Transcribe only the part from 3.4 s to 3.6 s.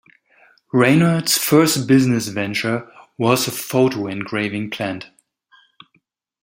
a